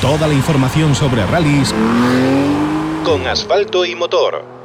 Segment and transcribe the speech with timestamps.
[0.00, 1.74] Toda la información sobre rallies
[3.04, 4.60] con asfalto y motor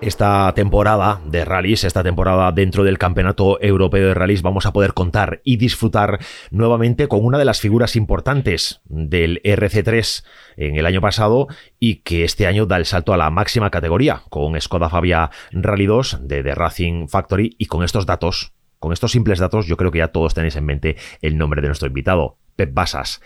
[0.00, 4.94] esta temporada de rallies, esta temporada dentro del Campeonato Europeo de Rallies, vamos a poder
[4.94, 6.18] contar y disfrutar
[6.50, 10.24] nuevamente con una de las figuras importantes del RC3
[10.56, 11.46] en el año pasado
[11.78, 15.86] y que este año da el salto a la máxima categoría con Skoda Fabia Rally
[15.86, 19.92] 2 de The Racing Factory y con estos datos, con estos simples datos, yo creo
[19.92, 23.20] que ya todos tenéis en mente el nombre de nuestro invitado, Pep Basas.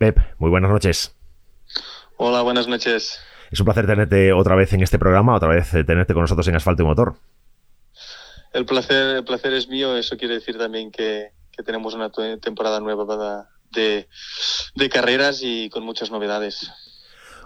[0.00, 1.14] Pep, muy buenas noches.
[2.16, 3.20] Hola, buenas noches.
[3.50, 6.48] Es un placer tenerte otra vez en este programa, otra vez eh, tenerte con nosotros
[6.48, 7.16] en Asfalto y Motor.
[8.54, 11.32] El placer, el placer es mío, eso quiere decir también que,
[11.66, 12.10] tenemos una
[12.40, 14.08] temporada nueva de,
[14.88, 16.72] carreras y con muchas novedades.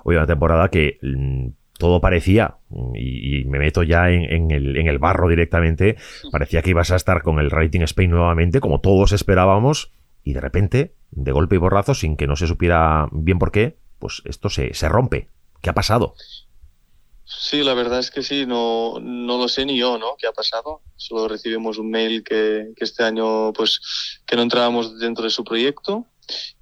[0.05, 2.59] Hoy una temporada que mm, todo parecía,
[2.95, 5.97] y, me meto ya en, el, en, el, barro directamente,
[6.31, 9.91] parecía que ibas a estar con el Rating Spain nuevamente, como todos esperábamos,
[10.25, 13.79] y de repente, de golpe y borrazo, sin que no se supiera bien por qué,
[13.99, 15.31] pues esto se, se rompe.
[15.61, 16.15] ¿Qué ha pasado?
[17.27, 20.17] Sí, la verdad es que sí, no, no lo sé ni yo, ¿no?
[20.19, 20.83] ¿Qué ha pasado?
[20.97, 23.81] Solo recibimos un mail que, este año, pues,
[24.27, 26.07] que no entrábamos dentro de su proyecto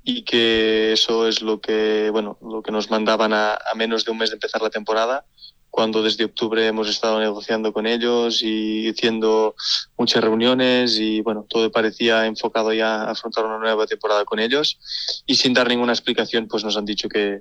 [0.05, 4.19] y que eso es lo que, bueno, lo que nos mandaban a, menos de un
[4.19, 5.27] mes de empezar la temporada,
[5.73, 9.55] cuando desde octubre hemos estado negociando con ellos y haciendo
[9.97, 14.79] muchas reuniones y, bueno, todo parecía enfocado ya a afrontar una nueva temporada con ellos
[15.25, 17.41] y sin dar ninguna explicación, pues nos han dicho que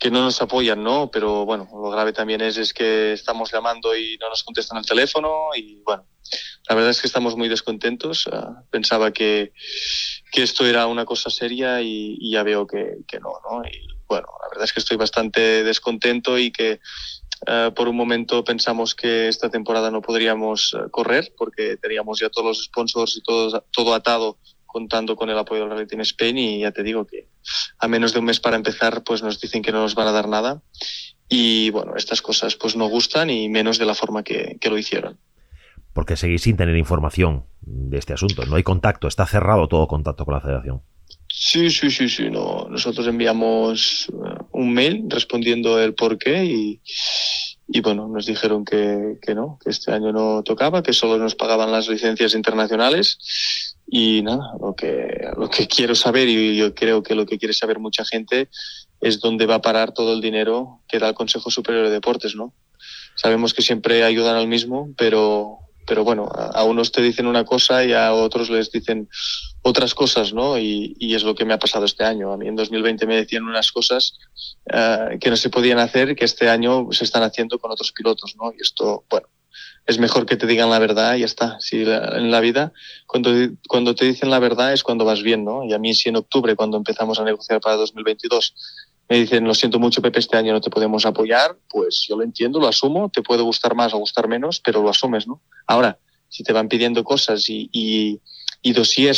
[0.00, 1.10] que no nos apoyan, ¿no?
[1.10, 4.86] Pero bueno, lo grave también es, es que estamos llamando y no nos contestan el
[4.86, 6.06] teléfono y bueno,
[6.70, 8.26] la verdad es que estamos muy descontentos.
[8.32, 9.52] Ah, pensaba que,
[10.32, 13.62] que, esto era una cosa seria y, ya veo que, que, no, ¿no?
[13.68, 16.80] Y bueno, la verdad es que estoy bastante descontento y que
[17.46, 22.28] ah, por un momento pensamos que esta temporada no podríamos ah, correr porque teníamos ya
[22.28, 26.38] todos los sponsors y todo, todo atado contando con el apoyo del Rally Team Spain
[26.38, 27.28] y ya te digo que
[27.78, 30.12] a menos de un mes para empezar pues nos dicen que no nos van a
[30.12, 30.62] dar nada
[31.32, 35.18] y bueno, estas cosas pues no gustan y menos de la forma que, lo hicieron.
[35.92, 40.24] Porque seguís sin tener información de este asunto, no hay contacto, está cerrado todo contacto
[40.24, 40.82] con la federación.
[41.28, 42.30] Sí, sí, sí, sí.
[42.30, 42.66] No.
[42.68, 46.80] Nosotros enviamos eh, un mail respondiendo el por qué y,
[47.68, 51.34] y bueno, nos dijeron que, que, no, que este año no tocaba, que solo nos
[51.34, 53.18] pagaban las licencias internacionales
[53.86, 57.54] y nada, lo que, lo que quiero saber, y yo creo que lo que quiere
[57.54, 58.48] saber mucha gente,
[59.00, 62.36] es dónde va a parar todo el dinero que da el Consejo Superior de Deportes,
[62.36, 62.54] ¿no?
[63.16, 67.84] Sabemos que siempre ayudan al mismo, pero, pero bueno, a, unos te dicen una cosa
[67.84, 69.08] y a otros les dicen
[69.62, 70.58] otras cosas, ¿no?
[70.58, 72.32] Y, y es lo que me ha pasado este año.
[72.32, 74.18] A mí en 2020 me decían unas cosas
[74.72, 78.36] uh, que no se podían hacer, que este año se están haciendo con otros pilotos,
[78.36, 78.52] ¿no?
[78.52, 79.28] Y esto, bueno,
[79.86, 81.58] es mejor que te digan la verdad y ya está.
[81.60, 82.72] Si en la vida,
[83.06, 83.32] cuando,
[83.68, 85.64] cuando te dicen la verdad es cuando vas bien, ¿no?
[85.64, 88.54] Y a mí si en octubre, cuando empezamos a negociar para 2022,
[89.10, 92.22] me dicen, lo siento mucho, Pepe, este año no te podemos apoyar, pues yo lo
[92.22, 95.42] entiendo, lo asumo, te puede gustar más o gustar menos, pero lo asumes, ¿no?
[95.66, 95.98] Ahora,
[96.28, 98.20] si te van pidiendo cosas y, y,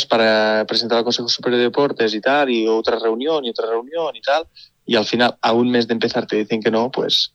[0.09, 4.15] para presentar al Consejo Superior de Deportes y tal, y otra reunión y otra reunión
[4.15, 4.47] y tal,
[4.83, 7.33] y al final, a un mes de empezar, te dicen que no, pues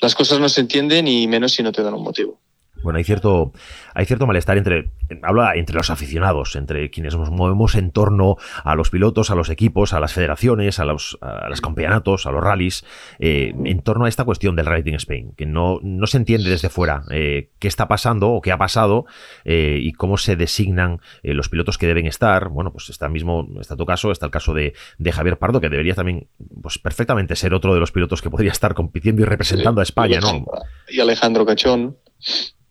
[0.00, 2.38] las cosas no se entienden y menos si no te dan un motivo.
[2.82, 3.52] Bueno, hay cierto,
[3.94, 4.90] hay cierto malestar entre,
[5.22, 9.50] habla entre los aficionados, entre quienes nos movemos en torno a los pilotos, a los
[9.50, 12.84] equipos, a las federaciones, a los, a los campeonatos, a los rallies,
[13.18, 16.68] eh, en torno a esta cuestión del Riding Spain, que no, no se entiende desde
[16.68, 19.06] fuera eh, qué está pasando o qué ha pasado
[19.44, 22.48] eh, y cómo se designan los pilotos que deben estar.
[22.48, 25.68] Bueno, pues está mismo, está tu caso, está el caso de, de Javier Pardo, que
[25.68, 26.28] debería también,
[26.62, 30.20] pues perfectamente ser otro de los pilotos que podría estar compitiendo y representando a España,
[30.20, 30.44] ¿no?
[30.88, 31.96] Y Alejandro Cachón.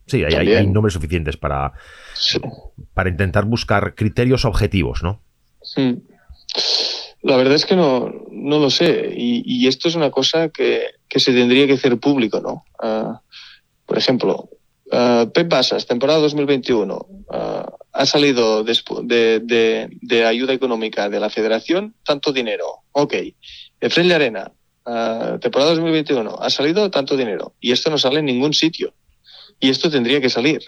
[0.07, 1.73] Sí, hay, nombres suficientes para,
[2.93, 5.21] para intentar buscar criterios objetivos, ¿no?
[7.21, 9.13] La verdad es que no, no lo sé.
[9.15, 12.63] Y, esto es una cosa que, que, se tendría que hacer público, ¿no?
[12.81, 13.21] Ah,
[13.85, 14.49] por ejemplo,
[14.91, 21.29] uh, Pep Basas, temporada 2021, ah, ha salido de, de, de, ayuda económica de la
[21.29, 22.65] federación tanto dinero.
[22.93, 23.15] Ok.
[23.81, 24.51] Efraín Arena,
[25.41, 27.53] temporada 2021, ha salido tanto dinero.
[27.59, 28.93] Y esto no sale en ningún sitio.
[29.59, 30.61] Y esto tendría que salir.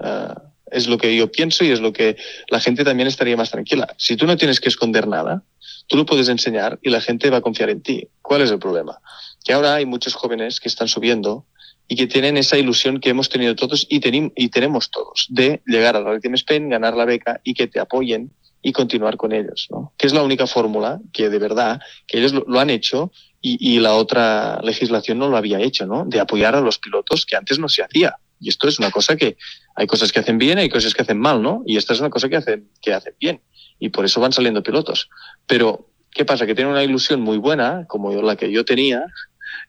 [0.00, 0.42] Ah,
[0.72, 2.16] es lo que yo pienso y es lo que
[2.48, 3.94] la gente también estaría más tranquila.
[3.98, 5.42] Si tú no tienes que esconder nada,
[5.86, 8.08] tú lo puedes enseñar y la gente va a confiar en ti.
[8.22, 8.98] ¿Cuál es el problema?
[9.44, 11.46] Que ahora hay muchos jóvenes que están subiendo
[11.88, 14.00] y que tienen esa ilusión que hemos tenido todos y,
[14.34, 17.80] y tenemos todos de llegar a la Team Spain, ganar la beca y que te
[17.80, 19.92] apoyen y continuar con ellos, ¿no?
[19.98, 23.10] Que es la única fórmula que de verdad, que ellos lo, lo han hecho
[23.40, 26.04] y, y, la otra legislación no lo había hecho, ¿no?
[26.06, 28.14] De apoyar a los pilotos que antes no se hacía.
[28.42, 29.36] Y esto es una cosa que
[29.76, 31.62] hay cosas que hacen bien, hay cosas que hacen mal, ¿no?
[31.64, 33.40] Y esta es una cosa que hacen, que hacen bien.
[33.78, 35.08] Y por eso van saliendo pilotos.
[35.46, 36.46] Pero ¿Qué pasa?
[36.46, 39.06] Que tiene una ilusión muy buena, como la que yo tenía,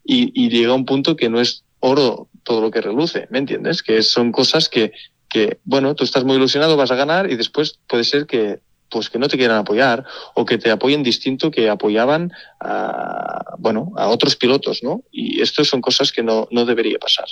[0.03, 3.81] y, llega a un punto que no es oro todo lo que reluce, ¿me entiendes?
[3.81, 4.91] Que son cosas que,
[5.29, 8.59] que, bueno, tú estás muy ilusionado, vas a ganar y después puede ser que
[8.89, 10.05] pues que no te quieran apoyar
[10.35, 15.01] o que te apoyen distinto que apoyaban a, bueno, a otros pilotos, ¿no?
[15.11, 17.25] Y esto son cosas que no, no debería pasar.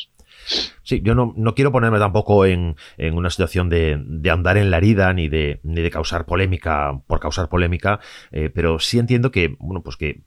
[0.83, 4.71] Sí, yo no, no quiero ponerme tampoco en, en una situación de, de, andar en
[4.71, 7.99] la herida ni de, ni de causar polémica por causar polémica,
[8.31, 10.23] eh, pero sí entiendo que, bueno, pues que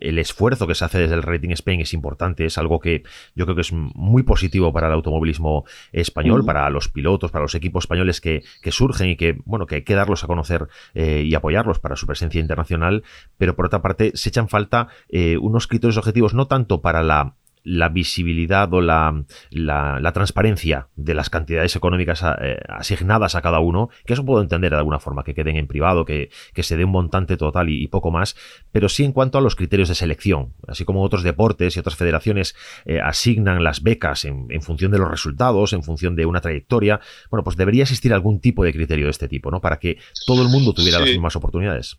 [0.00, 3.02] el esfuerzo que se hace desde el Rating Spain es importante, es algo que
[3.34, 7.54] yo creo que es muy positivo para el automovilismo español, para los pilotos, para los
[7.54, 11.22] equipos españoles que, que, surgen y que, bueno, que hay que darlos a conocer eh,
[11.26, 13.04] y apoyarlos para su presencia internacional,
[13.36, 17.36] pero por otra parte se echan falta eh, unos criterios objetivos no tanto para la
[17.68, 23.90] la visibilidad o la, la, transparencia de las cantidades económicas eh, asignadas a cada uno,
[24.06, 26.84] que eso puedo entender de alguna forma, que queden en privado, que, que se dé
[26.84, 28.36] un montante total y, poco más,
[28.72, 31.96] pero sí en cuanto a los criterios de selección, así como otros deportes y otras
[31.96, 32.56] federaciones
[32.86, 37.00] eh, asignan las becas en, en, función de los resultados, en función de una trayectoria,
[37.30, 39.60] bueno, pues debería existir algún tipo de criterio de este tipo, ¿no?
[39.60, 41.98] Para que todo el mundo tuviera las mismas oportunidades.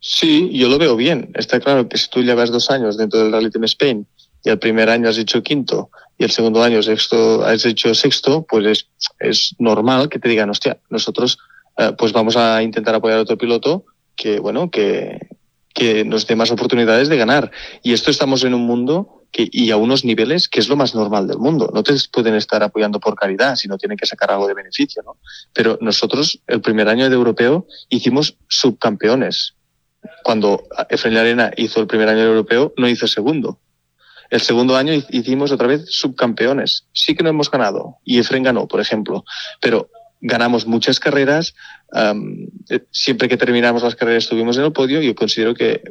[0.00, 1.32] Sí, yo lo veo bien.
[1.34, 4.06] Está claro que si tú llevas dos años dentro del Rally Team Spain
[4.44, 8.44] y el primer año has hecho quinto y el segundo año sexto, has hecho sexto,
[8.48, 8.88] pues es,
[9.20, 11.38] es normal que te digan, hostia, nosotros
[11.76, 13.84] eh, pues vamos a intentar apoyar a otro piloto
[14.16, 15.28] que, bueno, que,
[15.72, 17.52] que nos dé más oportunidades de ganar.
[17.84, 20.92] Y esto estamos en un mundo que, y a unos niveles que es lo más
[20.92, 21.70] normal del mundo.
[21.72, 25.18] No te pueden estar apoyando por caridad, sino tienen que sacar algo de beneficio, ¿no?
[25.52, 29.54] Pero nosotros, el primer año de europeo, hicimos subcampeones.
[30.24, 33.60] Cuando Efraín Arena hizo el primer año de europeo, no hizo segundo.
[34.30, 36.86] El segundo año hicimos otra vez subcampeones.
[36.92, 37.96] Sí que no hemos ganado.
[38.04, 39.24] Y Efren ganó, por ejemplo.
[39.60, 39.90] Pero
[40.20, 41.54] ganamos muchas carreras.
[41.94, 45.00] Eh, siempre que terminamos las carreras estuvimos en el podio.
[45.00, 45.82] Yo considero que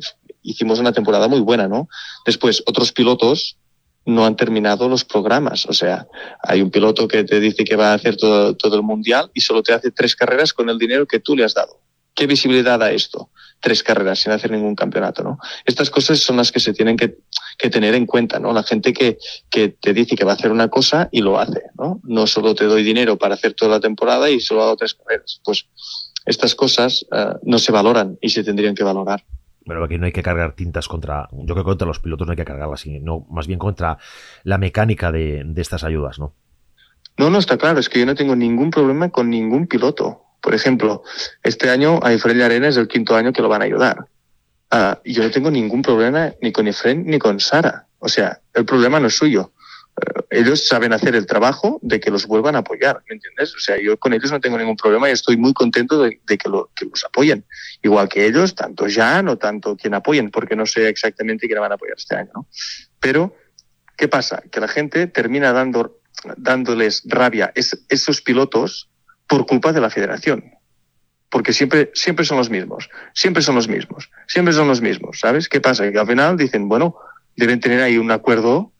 [0.43, 1.89] hicimos una temporada muy buena, ¿no?
[2.25, 3.57] Después, otros pilotos
[4.05, 5.65] no han terminado los programas.
[5.65, 6.07] O sea,
[6.41, 9.41] hay un piloto que te dice que va a hacer todo, todo el mundial y
[9.41, 11.81] solo te hace tres carreras con el dinero que tú le has dado.
[12.17, 13.29] ¿Qué visibilidad da esto?
[13.59, 15.37] Tres carreras sin hacer ningún campeonato, ¿no?
[15.65, 17.17] Estas cosas son las que se tienen que,
[17.57, 18.53] tener en cuenta, ¿no?
[18.53, 19.17] La gente que,
[19.49, 21.99] que, te dice que va a hacer una cosa y lo hace, ¿no?
[22.03, 25.41] No solo te doy dinero para hacer toda la temporada y solo hago tres carreras.
[25.43, 25.67] Pues
[26.25, 29.23] estas cosas eh, no se valoran y se tendrían que valorar.
[29.65, 32.31] Pero aquí no hay que cargar tintas contra, yo creo que contra los pilotos no
[32.31, 33.97] hay que cargarlas, sino más bien contra
[34.43, 36.33] la mecánica de, de estas ayudas, ¿no?
[37.17, 40.21] No, no, está claro, es que yo no tengo ningún problema con ningún piloto.
[40.41, 41.03] Por ejemplo,
[41.43, 44.05] este año a Efraín Arena es el quinto año que lo van a ayudar.
[44.71, 47.87] Uh, yo no tengo ningún problema ni con Efraín ni con Sara.
[47.99, 49.53] O sea, el problema no es suyo.
[49.95, 53.55] Uh, ellos saben hacer el trabajo de que los vuelvan a apoyar, ¿me entiendes?
[53.55, 56.49] O sea, yo con ellos no tengo ningún problema y estoy muy contento de, que,
[56.49, 57.45] lo, que, los apoyen.
[57.81, 61.71] Igual que ellos, tanto Jan o tanto quien apoyen, porque no sé exactamente quién van
[61.71, 62.47] a apoyar este año.
[62.99, 63.35] Pero,
[63.95, 64.43] ¿qué pasa?
[64.51, 66.01] Que la gente termina dando,
[66.35, 68.89] dándoles rabia a es, esos pilotos
[69.27, 70.56] por culpa de la federación.
[71.29, 75.49] Porque siempre, siempre son los mismos, siempre son los mismos, siempre son los mismos, ¿sabes?
[75.49, 75.91] ¿Qué pasa?
[75.91, 76.95] Que al final dicen, bueno,
[77.35, 78.71] deben tener ahí un acuerdo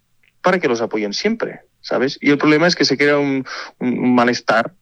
[0.41, 2.17] para que los apoyen siempre, ¿sabes?
[2.21, 3.45] Y el problema es que se crea un,
[3.79, 4.73] un, malestar,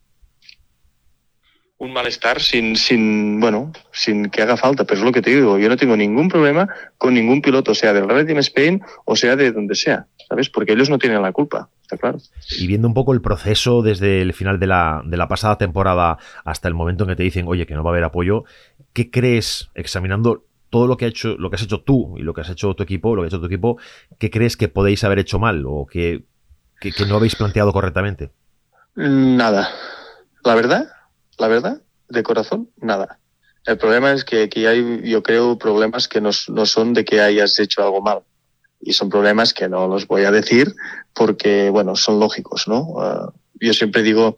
[1.78, 5.58] un malestar sin, sin, bueno, sin que haga falta, pero es lo que te digo,
[5.58, 9.36] yo no tengo ningún problema con ningún piloto, sea del Red Team Spain o sea
[9.36, 10.50] de donde sea, ¿sabes?
[10.50, 12.20] Porque ellos no tienen la culpa claro.
[12.58, 16.18] Y viendo un poco el proceso desde el final de la, de la pasada temporada
[16.44, 18.44] hasta el momento en que te dicen, oye, que no va a haber apoyo,
[18.94, 22.34] ¿qué crees, examinando todo lo que, ha hecho, lo que has hecho tú y lo
[22.34, 23.78] que has hecho tu equipo, lo que ha hecho tu equipo,
[24.18, 26.24] ¿qué crees que podéis haber hecho mal o que,
[26.80, 28.32] que, no habéis planteado correctamente?
[28.96, 29.70] Nada.
[30.44, 30.88] La verdad,
[31.38, 33.20] la verdad, de corazón, nada.
[33.66, 37.22] El problema es que aquí hay, yo creo, problemas que no, no son de que
[37.22, 38.22] hayas hecho algo mal
[38.80, 40.76] y son problemas que no los voy a decir
[41.14, 42.82] porque, bueno, son lógicos, ¿no?
[42.82, 44.38] Uh, yo siempre digo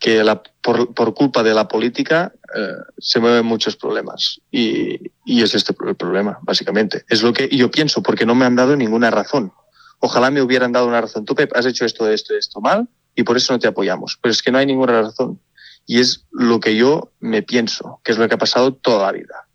[0.00, 5.42] que la, por, por, culpa de la política uh, se mueven muchos problemas y, y,
[5.42, 7.04] es este el problema, básicamente.
[7.08, 9.52] Es lo que yo pienso porque no me han dado ninguna razón.
[10.00, 11.24] Ojalá me hubieran dado una razón.
[11.24, 14.18] Tú, Pep, has hecho esto, esto, esto mal y por eso no te apoyamos.
[14.20, 15.40] Pero es que no hay ninguna razón.
[15.88, 19.12] Y es lo que yo me pienso, que es lo que ha pasado toda la
[19.12, 19.48] vida,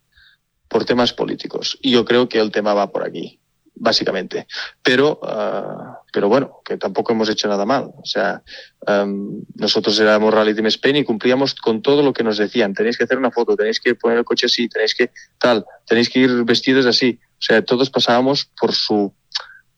[0.68, 1.78] por temas políticos.
[1.80, 3.40] Y yo creo que el tema va por aquí
[3.76, 4.48] básicamente.
[4.82, 7.92] Pero, uh, pero bueno, que tampoco hemos hecho nada mal.
[7.98, 8.42] O sea,
[8.88, 12.74] um, nosotros éramos Rally Team Spain y cumplíamos con todo lo que nos decían.
[12.74, 16.10] Tenéis que hacer una foto, tenéis que poner el coche así, tenéis que tal, tenéis
[16.10, 17.20] que ir vestidos así.
[17.34, 19.14] O sea, todos pasábamos por su,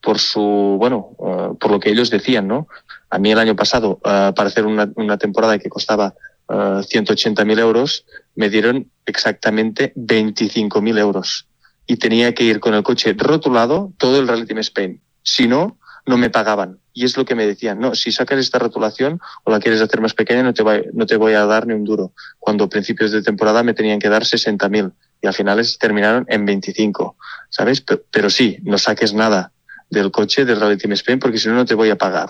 [0.01, 2.67] por su, bueno, uh, por lo que ellos decían, ¿no?
[3.09, 6.13] A mí el año pasado, uh, para hacer una, una temporada que costaba
[6.49, 11.47] uh, 180.000 euros, me dieron exactamente 25.000 euros
[11.87, 15.01] y tenía que ir con el coche rotulado todo el Rally Team Spain.
[15.23, 16.79] Si no, no me pagaban.
[16.93, 19.99] Y es lo que me decían, no, si sacas esta rotulación o la quieres hacer
[20.01, 22.13] más pequeña, no te, no te voy a dar ni un duro.
[22.39, 26.45] Cuando a principios de temporada me tenían que dar 60.000 y al final terminaron en
[26.45, 27.17] 25,
[27.49, 27.81] ¿sabes?
[27.81, 29.51] Pero, pero, sí, no saques nada
[29.89, 32.29] del coche del Rally Team Spain porque si no, no te voy a pagar,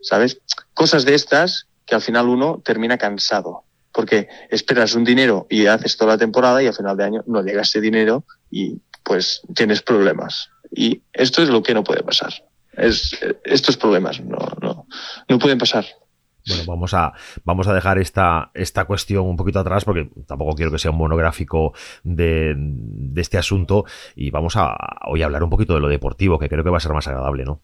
[0.00, 0.40] ¿sabes?
[0.72, 3.64] Cosas de estas que al final uno termina cansado
[3.96, 7.42] porque esperas un dinero y haces toda la temporada y al final de año no
[7.42, 10.50] llega ese dinero y pues tienes problemas.
[10.70, 12.34] Y esto es lo que no puede pasar.
[12.72, 14.86] Es, estos problemas no, no,
[15.26, 15.86] no pueden pasar.
[16.46, 17.14] Bueno, vamos a,
[17.44, 20.98] vamos a dejar esta, esta cuestión un poquito atrás porque tampoco quiero que sea un
[20.98, 21.72] monográfico
[22.04, 24.76] de, de este asunto y vamos a
[25.06, 27.08] hoy a hablar un poquito de lo deportivo, que creo que va a ser más
[27.08, 27.62] agradable, ¿no?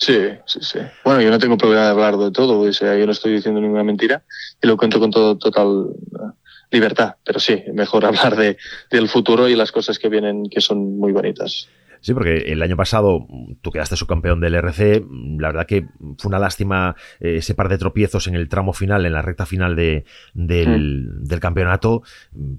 [0.00, 0.78] Sí, sí, sí.
[1.04, 3.60] Bueno, yo no tengo problema de hablar de todo, o sea, yo no estoy diciendo
[3.60, 4.22] ninguna mentira
[4.62, 6.32] y lo cuento con todo, total eh,
[6.70, 8.56] libertad, pero sí, mejor hablar de,
[8.90, 11.68] del futuro y las cosas que vienen que son muy bonitas.
[12.02, 13.26] Sí, porque el año pasado
[13.60, 15.04] tú quedaste subcampeón del RC.
[15.38, 19.04] La verdad que fue una lástima eh, ese par de tropiezos en el tramo final,
[19.04, 21.24] en la recta final de, del, mm.
[21.24, 22.02] del, campeonato.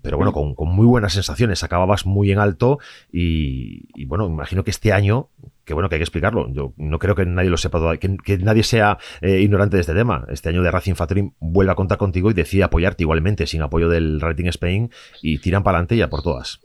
[0.04, 0.34] Pero bueno, mm.
[0.36, 1.64] con, con, muy buenas sensaciones.
[1.64, 2.78] Acababas muy en alto
[3.12, 5.30] y, y, bueno, imagino que este año
[5.66, 6.48] que bueno, que hay que explicarlo.
[6.52, 10.26] Yo no creo que nadie lo sepa, que, nadie sea eh, ignorante de este tema.
[10.30, 13.90] Este año de Racing Factory vuelve a contar contigo y decide apoyarte igualmente, sin apoyo
[13.90, 14.92] del Rating Spain,
[15.22, 16.60] y tiran para adelante ya por todas.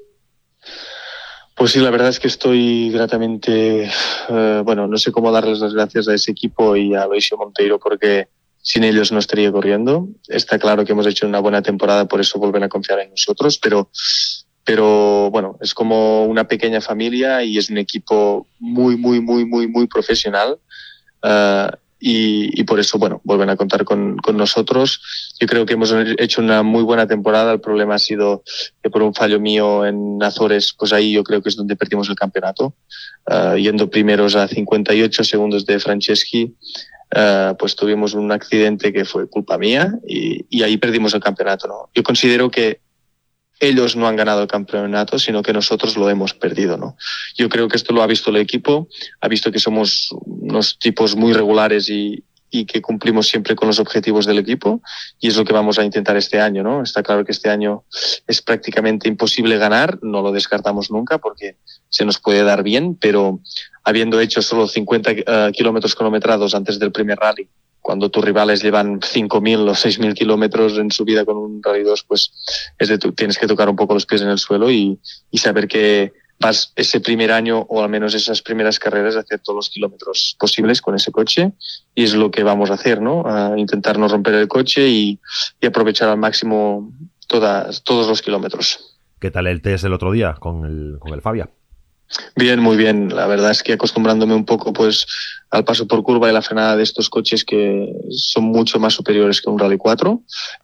[1.57, 3.91] Pues sí, la verdad es que estoy gratamente,
[4.29, 7.79] eh, bueno, no sé cómo darles las gracias a ese equipo y a Luisio Monteiro
[7.79, 8.29] porque
[8.61, 10.09] sin ellos no estaría corriendo.
[10.29, 13.59] Está claro que hemos hecho una buena temporada, por eso vuelven a confiar en nosotros,
[13.59, 13.91] pero,
[14.67, 19.69] pero bueno, es como una pequeña familia y es un equipo muy, muy, muy, muy,
[19.69, 20.59] muy profesional.
[21.23, 21.71] Uh,
[22.01, 25.01] y, y, por eso, bueno, vuelven a contar con, con, nosotros.
[25.41, 27.53] Yo creo que hemos hecho una muy buena temporada.
[27.53, 28.43] El problema ha sido
[28.83, 32.09] que por un fallo mío en Azores, pues ahí yo creo que es donde perdimos
[32.09, 32.75] el campeonato.
[33.31, 36.57] Uh, yendo primeros a 58 segundos de Franceschi,
[37.15, 41.69] uh, pues tuvimos un accidente que fue culpa mía y, y ahí perdimos el campeonato.
[41.69, 41.89] ¿no?
[41.95, 42.81] Yo considero que
[43.61, 46.97] ellos no han ganado el campeonato, sino que nosotros lo hemos perdido, ¿no?
[47.37, 48.89] Yo creo que esto lo ha visto el equipo,
[49.21, 53.79] ha visto que somos unos tipos muy regulares y, y que cumplimos siempre con los
[53.79, 54.83] objetivos del equipo
[55.21, 56.83] y es lo que vamos a intentar este año, ¿no?
[56.83, 57.85] Está claro que este año
[58.27, 61.57] es prácticamente imposible ganar, no lo descartamos nunca porque
[61.89, 63.41] se nos puede dar bien, pero
[63.85, 67.49] habiendo hecho solo 50 uh, kilómetros cronometrados antes del primer rally
[67.87, 72.03] cuando tus rivales llevan 5.000 o 6.000 kilómetros en su vida con un Rally 2,
[72.03, 72.33] pues
[72.77, 74.99] es de tu, tienes que tocar un poco los pies en el suelo y,
[75.35, 79.55] saber que vas ese primer año o al menos esas primeras carreras a hacer todos
[79.55, 81.53] los kilómetros posibles con ese coche
[81.95, 83.25] y es lo que vamos a hacer, ¿no?
[83.57, 85.21] Intentar no romper el coche y,
[85.61, 86.93] y aprovechar al máximo
[87.29, 88.99] todas, todos los kilómetros.
[89.21, 91.49] ¿Qué tal el test del otro día con el, con el Fabia?
[92.37, 93.15] Bien, muy bien.
[93.15, 95.07] La verdad es que acostumbrándome un poco pues
[95.51, 99.41] al paso por curva y la frenada de estos coches que son mucho más superiores
[99.41, 100.23] que un Rally 4.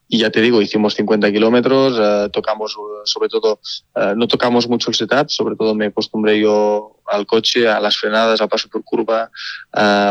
[0.08, 3.60] Y ya te digo, hicimos 50 kilómetros, uh, tocamos sobre todo,
[3.96, 7.96] uh, no tocamos mucho el setup, sobre todo me acostumbré yo al coche, a las
[7.96, 9.30] frenadas, al paso por curva,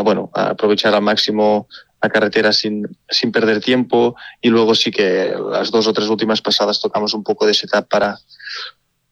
[0.04, 1.68] bueno, a aprovechar al máximo
[2.02, 6.42] la carretera sin, sin perder tiempo y luego sí que las dos o tres últimas
[6.42, 8.18] pasadas tocamos un poco de setup para,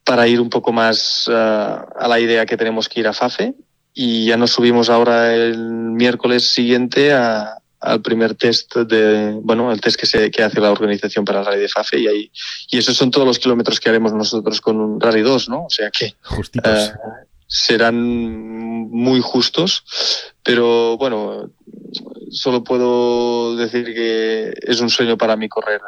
[0.04, 3.54] para ir un poco más uh, a la idea que tenemos que ir a FAFE.
[3.92, 9.80] Y ya nos subimos ahora el miércoles siguiente a, al primer test de, bueno, el
[9.80, 11.98] test que, se, que hace la organización para el Rally de FAFE.
[11.98, 12.32] Y ahí,
[12.70, 15.64] y esos son todos los kilómetros que haremos nosotros con un Rally 2, ¿no?
[15.64, 16.60] O sea que uh,
[17.46, 17.96] serán
[18.90, 19.84] muy justos,
[20.42, 21.50] pero bueno,
[22.30, 25.80] solo puedo decir que es un sueño para mí correr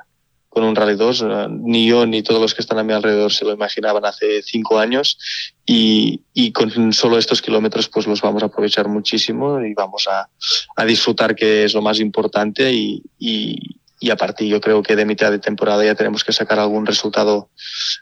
[0.52, 1.24] con un Rally 2.
[1.62, 4.78] Ni yo ni todos los que están a mi alrededor se lo imaginaban hace cinco
[4.78, 5.18] años
[5.64, 10.28] y, y con solo estos kilómetros pues los vamos a aprovechar muchísimo y vamos a,
[10.76, 14.94] a disfrutar que es lo más importante y, y, y a partir yo creo que
[14.94, 17.48] de mitad de temporada ya tenemos que sacar algún resultado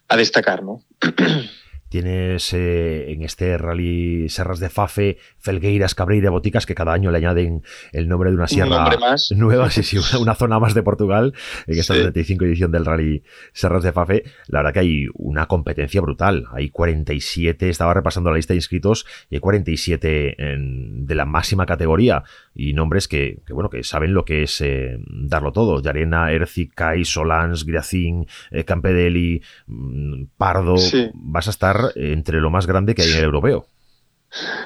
[0.09, 0.83] a destacar, ¿no?
[1.90, 7.18] Tienes eh, en este rally Serras de Fafe, Felgueiras, Cabreira, Boticas, que cada año le
[7.18, 8.88] añaden el nombre de una sierra
[9.37, 11.35] nueva, sí, sí, una zona más de Portugal,
[11.66, 12.00] en esta sí.
[12.00, 14.23] 35 edición del rally Serras de Fafe.
[14.47, 16.47] La verdad que hay una competencia brutal.
[16.52, 21.66] Hay 47, estaba repasando la lista de inscritos, y hay 47 en, de la máxima
[21.66, 22.23] categoría
[22.54, 25.80] y nombres que, que bueno, que saben lo que es eh, darlo todo.
[25.80, 30.76] Yarena, Erzi, Kai, Solans, Griacín, eh, Campedeli, mm, Pardo.
[30.76, 31.11] Sí.
[31.14, 33.66] Vas a estar entre lo más grande que hay en el europeo.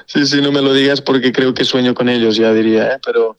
[0.05, 2.99] Sí, sí, no me lo digas porque creo que sueño con ellos, ya diría, ¿eh?
[3.03, 3.35] pero,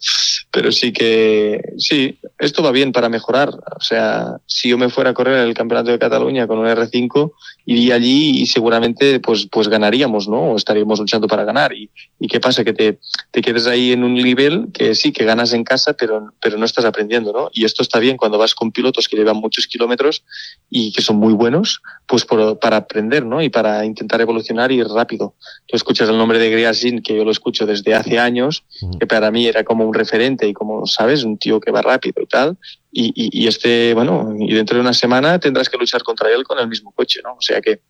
[0.51, 3.49] pero sí que, sí, esto va bien para mejorar.
[3.49, 7.31] O sea, si yo me fuera a correr el Campeonato de Cataluña con un R5,
[7.65, 10.51] iría allí y seguramente pues, pues ganaríamos, ¿no?
[10.51, 11.73] O estaríamos luchando para ganar.
[11.73, 12.63] ¿Y, y qué pasa?
[12.63, 12.99] Que te,
[13.31, 16.65] te quedes ahí en un nivel que sí, que ganas en casa, pero, pero no
[16.65, 17.49] estás aprendiendo, ¿no?
[17.53, 20.23] Y esto está bien cuando vas con pilotos que llevan muchos kilómetros
[20.69, 23.41] y que son muy buenos, pues por, para aprender, ¿no?
[23.41, 25.35] Y para intentar evolucionar y ir rápido.
[25.65, 28.63] Tú escuchas el nombre de Griasin, que yo lo escucho desde hace años,
[28.99, 31.23] que para mí era como un referente y como, ¿sabes?
[31.23, 32.57] Un tío que va rápido y tal.
[32.91, 36.57] Y, y, este, bueno, y dentro de una semana tendrás que luchar contra él con
[36.59, 37.33] el mismo coche, ¿no?
[37.33, 37.81] O sea que,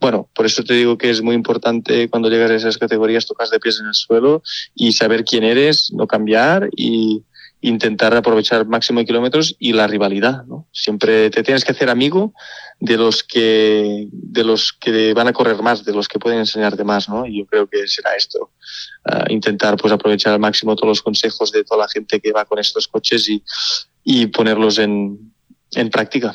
[0.00, 3.50] bueno, por eso te digo que es muy importante cuando llegas a esas categorías tocas
[3.50, 4.42] de pies en el suelo
[4.74, 7.24] y saber quién eres, no cambiar y
[7.62, 10.66] intentar aprovechar máximo de kilómetros y la rivalidad, ¿no?
[10.72, 12.32] Siempre te tienes que hacer amigo
[12.80, 16.82] de los que de los que van a correr más, de los que pueden enseñarte
[16.82, 17.26] más, ¿no?
[17.26, 18.52] Y yo creo que será esto,
[19.28, 22.58] intentar pues aprovechar al máximo todos los consejos de toda la gente que va con
[22.58, 23.44] estos coches y,
[24.02, 25.32] y ponerlos en,
[25.72, 26.34] en práctica.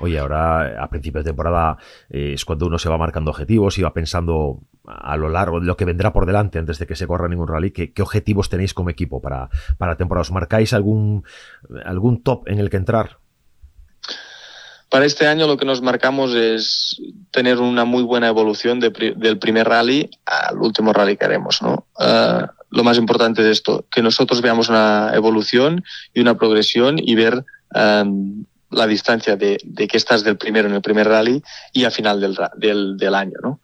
[0.00, 1.76] Oye, ahora a principios de temporada
[2.08, 5.66] eh, es cuando uno se va marcando objetivos y va pensando a lo largo de
[5.66, 7.70] lo que vendrá por delante antes de que se corra ningún rally.
[7.70, 10.22] ¿Qué, qué objetivos tenéis como equipo para, para temporada?
[10.22, 11.22] ¿Os marcáis algún,
[11.84, 13.19] algún top en el que entrar?
[14.90, 19.38] Para este año lo que nos marcamos es tener una muy buena evolución de, del
[19.38, 21.62] primer rally al último rally que haremos.
[21.62, 21.86] ¿no?
[21.96, 27.14] Uh, lo más importante de esto, que nosotros veamos una evolución y una progresión y
[27.14, 31.40] ver um, la distancia de, de, que estás del primero en el primer rally
[31.72, 33.38] y a final del, del, del año.
[33.42, 33.60] ¿no?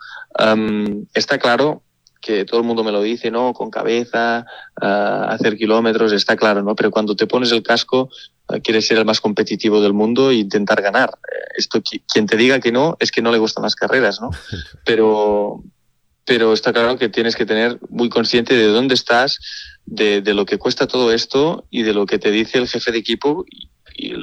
[1.13, 1.83] Está claro
[2.21, 3.53] que todo el mundo me lo dice, ¿no?
[3.53, 4.47] Con cabeza,
[4.81, 6.75] uh, hacer kilómetros, está claro, ¿no?
[6.75, 8.11] Pero cuando te pones el casco,
[8.63, 11.11] quieres ser el más competitivo del mundo e intentar ganar.
[11.11, 14.31] Uh, esto, quien te diga que no, es que no le gustan las carreras, ¿no?
[14.85, 15.63] Pero,
[16.25, 19.39] pero está claro que tienes que tener muy consciente de dónde estás,
[19.85, 22.91] de, de, lo que cuesta todo esto y de lo que te dice el jefe
[22.91, 23.71] de equipo y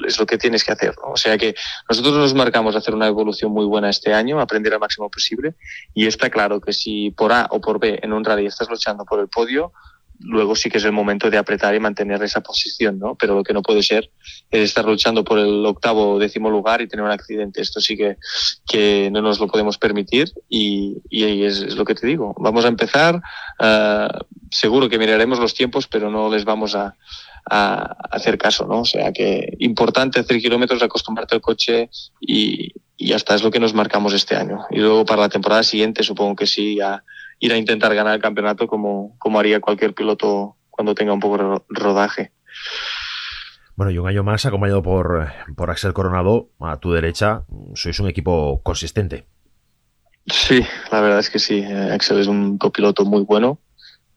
[0.05, 0.93] es lo que tienes que hacer.
[1.01, 1.11] ¿no?
[1.11, 1.55] O sea que
[1.89, 5.55] nosotros nos marcamos hacer una evolución muy buena este año, aprender al máximo posible
[5.93, 9.05] y está claro que si por A o por B en un rally estás luchando
[9.05, 9.73] por el podio,
[10.23, 13.15] luego sí que es el momento de apretar y mantener esa posición, ¿no?
[13.15, 14.09] Pero lo que no puede ser
[14.49, 17.61] es estar luchando por el octavo o décimo lugar y tener un accidente.
[17.61, 18.17] Esto sí que,
[18.67, 22.33] que no nos lo podemos permitir y, y es, es, lo que te digo.
[22.37, 23.21] Vamos a empezar,
[23.59, 26.95] uh, seguro que miraremos los tiempos, pero no les vamos a,
[27.49, 28.81] a hacer caso, ¿no?
[28.81, 33.59] O sea que importante hacer kilómetros, acostumbrarte al coche y, y hasta es lo que
[33.59, 34.65] nos marcamos este año.
[34.71, 37.03] Y luego para la temporada siguiente supongo que sí, a
[37.43, 41.37] ir a intentar ganar el campeonato como, como haría cualquier piloto cuando tenga un poco
[41.37, 42.31] de rodaje.
[43.75, 48.07] Bueno, y un año más acompañado por, por Axel Coronado, a tu derecha, sois un
[48.07, 49.25] equipo consistente.
[50.27, 51.63] Sí, la verdad es que sí.
[51.65, 53.59] Axel es un copiloto muy bueno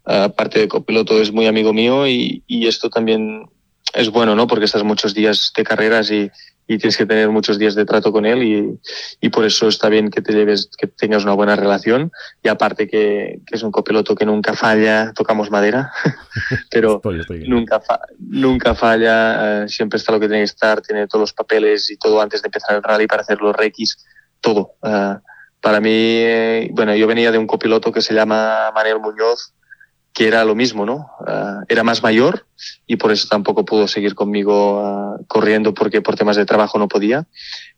[0.06, 3.50] aparte de copiloto es muy amigo mío y, y, esto también
[3.92, 4.46] es bueno, ¿no?
[4.46, 6.30] Porque estás muchos días de carreras y,
[6.68, 8.80] y tienes que tener muchos días de trato con él y,
[9.20, 12.10] y, por eso está bien que te lleves, que tengas una buena relación
[12.42, 15.92] y aparte que, que es un copiloto que nunca falla, tocamos madera,
[16.70, 20.80] pero estoy, estoy nunca, fa, nunca falla, uh, siempre está lo que tiene que estar,
[20.80, 24.04] tiene todos los papeles y todo antes de empezar el rally para hacer los requis,
[24.40, 24.74] todo.
[24.82, 25.16] Uh,
[25.60, 29.52] para mí, eh, bueno, yo venía de un copiloto que se llama Manuel Muñoz,
[30.16, 31.10] que era lo mismo, ¿no?
[31.20, 32.46] Uh, era más mayor
[32.86, 36.88] y por eso tampoco pudo seguir conmigo uh, corriendo porque por temas de trabajo no
[36.88, 37.26] podía.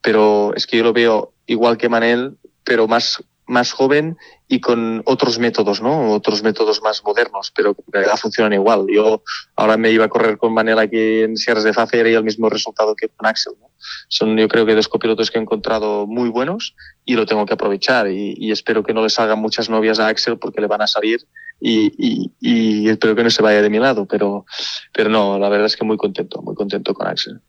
[0.03, 5.03] Pero es que yo lo veo igual que Manel, pero más, más joven y con
[5.05, 6.13] otros métodos, ¿no?
[6.13, 8.87] Otros métodos más modernos, pero que funcionan igual.
[8.89, 9.25] Yo
[9.57, 12.49] ahora me iba a correr con Manel aquí en Sierras de Fafe y el mismo
[12.49, 13.73] resultado que con Axel, ¿no?
[14.07, 17.55] Son yo creo que dos copilotos que he encontrado muy buenos y lo tengo que
[17.55, 20.83] aprovechar y, y espero que no le salgan muchas novias a Axel porque le van
[20.83, 21.27] a salir
[21.61, 24.47] y, y, y, espero que no se vaya de mi lado, pero,
[24.93, 27.41] pero no, la verdad es que muy contento, muy contento con Axel.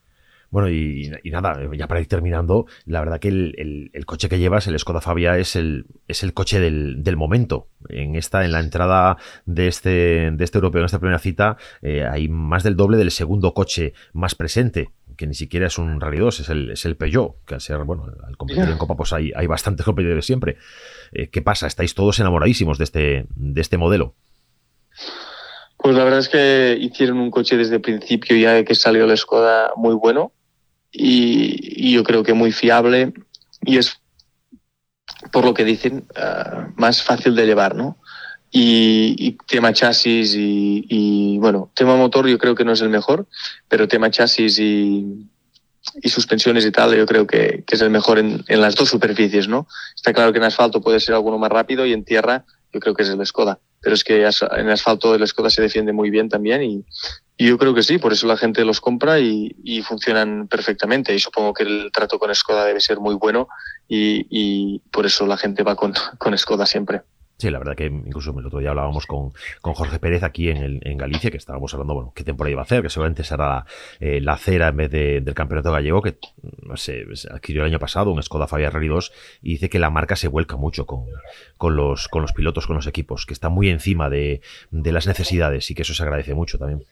[0.52, 4.40] Bueno, y, y, nada, ya para ir terminando, la verdad que el, el, coche que
[4.40, 7.68] llevas, el Skoda Fabia, es el, es el coche del, del, momento.
[7.88, 12.04] En esta, en la entrada de este, de este europeo, en esta primera cita, eh,
[12.04, 14.90] hay más del doble del segundo coche más presente
[15.20, 17.84] que ni siquiera es un Rally 2, es el, es el Peugeot, que al ser,
[17.84, 20.56] bueno, al competir en Copa, pues hay, hay bastantes competidores siempre.
[21.12, 21.68] Eh, ¿Qué pasa?
[21.68, 24.16] ¿Estáis todos enamoradísimos de este, de este modelo?
[25.78, 29.18] Pues la verdad es que hicieron un coche desde el principio, ya que salió la
[29.18, 30.32] Skoda, muy bueno
[30.90, 33.12] y, y yo creo que muy fiable
[33.62, 34.02] y es,
[35.34, 37.98] por lo que dicen, uh, más fácil de llevar, ¿no?
[38.52, 42.90] Y, y, tema chasis y, y, bueno, tema motor yo creo que no es el
[42.90, 43.28] mejor,
[43.68, 45.30] pero tema chasis y,
[46.02, 48.90] y suspensiones y tal yo creo que, que es el mejor en, en, las dos
[48.90, 49.68] superficies, ¿no?
[49.96, 52.94] Está claro que en asfalto puede ser alguno más rápido y en tierra yo creo
[52.94, 53.60] que es el Skoda.
[53.82, 56.86] Pero es que en asfalto el Skoda se defiende muy bien también y,
[57.42, 61.16] yo creo que sí, por eso la gente los compra y, funcionan perfectamente.
[61.16, 63.48] Y supongo que el trato con Skoda debe ser muy bueno
[63.88, 67.02] y, por eso la gente va con, con Skoda siempre.
[67.40, 70.82] Sí, la verdad que incluso el otro día hablábamos con, con Jorge Pérez aquí en,
[70.84, 73.66] en, Galicia, que estábamos hablando, bueno, qué temporada iba a hacer, que seguramente será la,
[74.02, 76.18] eh, la cera en vez del campeonato gallego, que
[76.64, 79.90] no sé, adquirió el año pasado un Skoda Fabia Rally 2 y dice que la
[79.90, 81.06] marca se vuelca mucho con,
[81.58, 85.08] con, los, con los pilotos, con los equipos, que está muy encima de, de las
[85.08, 86.84] necesidades y que eso se agradece mucho también.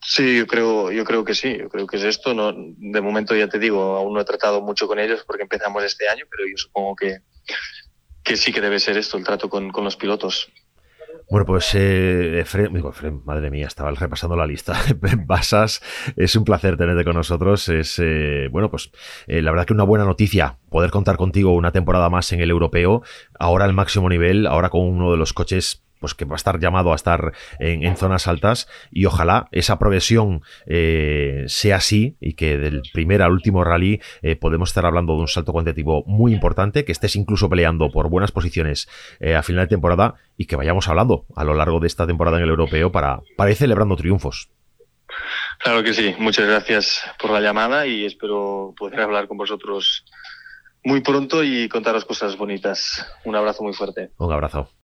[0.00, 2.32] Sí, yo creo, yo creo que sí, yo creo que es esto.
[2.32, 5.84] No, de momento ya te digo, aún no he tratado mucho con ellos porque empezamos
[5.84, 7.18] este año, pero yo supongo que,
[8.22, 10.50] que sí que debe ser esto, el trato con, los pilotos.
[11.30, 12.44] Bueno, pues eh,
[13.24, 14.78] madre mía, estaba repasando la lista.
[15.26, 15.82] Basas,
[16.16, 17.68] es un placer tenerte con nosotros.
[17.68, 18.90] Es, eh, bueno, pues
[19.26, 22.50] eh, la verdad que una buena noticia poder contar contigo una temporada más en el
[22.50, 23.02] europeo,
[23.38, 26.58] ahora al máximo nivel, ahora con uno de los coches pues que va a estar
[26.60, 32.58] llamado a estar en, zonas altas y ojalá esa progresión eh, sea así y que
[32.58, 36.84] del primer al último rally eh, podemos estar hablando de un salto cuantitativo muy importante,
[36.84, 38.88] que estés incluso peleando por buenas posiciones
[39.20, 42.38] eh, a final de temporada y que vayamos hablando a lo largo de esta temporada
[42.38, 44.50] en el europeo para, para ir celebrando triunfos.
[45.58, 50.04] Claro que sí, muchas gracias por la llamada y espero poder hablar con vosotros
[50.84, 53.06] muy pronto y contaros cosas bonitas.
[53.24, 54.10] Un abrazo muy fuerte.
[54.18, 54.72] Un abrazo.